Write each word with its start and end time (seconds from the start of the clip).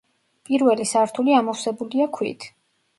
პირველი 0.49 0.87
სართული 0.93 1.37
ამოვსებულია 1.43 2.13
ქვით. 2.19 2.53